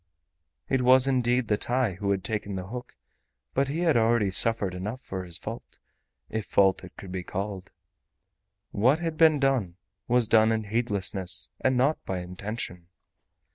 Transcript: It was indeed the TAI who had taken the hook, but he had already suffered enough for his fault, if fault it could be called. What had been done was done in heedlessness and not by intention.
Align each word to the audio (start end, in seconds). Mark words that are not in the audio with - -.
It 0.67 0.81
was 0.81 1.07
indeed 1.07 1.47
the 1.47 1.57
TAI 1.57 1.93
who 1.99 2.09
had 2.09 2.23
taken 2.23 2.55
the 2.55 2.69
hook, 2.69 2.97
but 3.53 3.67
he 3.67 3.81
had 3.81 3.95
already 3.95 4.31
suffered 4.31 4.73
enough 4.73 4.99
for 4.99 5.23
his 5.23 5.37
fault, 5.37 5.77
if 6.27 6.47
fault 6.47 6.83
it 6.83 6.97
could 6.97 7.11
be 7.11 7.21
called. 7.21 7.69
What 8.71 8.97
had 8.97 9.15
been 9.15 9.37
done 9.39 9.75
was 10.07 10.27
done 10.27 10.51
in 10.51 10.63
heedlessness 10.63 11.51
and 11.59 11.77
not 11.77 12.03
by 12.03 12.17
intention. 12.21 12.87